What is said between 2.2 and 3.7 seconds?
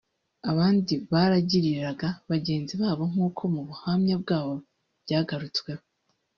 bagenzi babo nk’uko mu